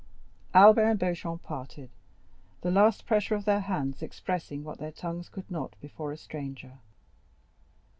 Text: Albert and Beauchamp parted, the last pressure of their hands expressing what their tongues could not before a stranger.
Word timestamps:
Albert 0.55 0.85
and 0.89 0.97
Beauchamp 0.97 1.43
parted, 1.43 1.91
the 2.61 2.71
last 2.71 3.05
pressure 3.05 3.35
of 3.35 3.45
their 3.45 3.59
hands 3.59 4.01
expressing 4.01 4.63
what 4.63 4.79
their 4.79 4.91
tongues 4.91 5.29
could 5.29 5.51
not 5.51 5.75
before 5.79 6.11
a 6.11 6.17
stranger. 6.17 6.79